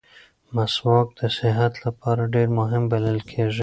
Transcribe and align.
مسواک 0.55 1.07
د 1.19 1.21
صحت 1.37 1.73
لپاره 1.85 2.21
ډېر 2.35 2.47
مهم 2.59 2.83
بلل 2.91 3.19
کېږي. 3.31 3.59